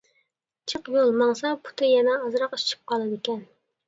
[0.71, 3.45] جىق يول ماڭسا پۇتى يەنە ئازراق ئىششىپ قالىدىكەن.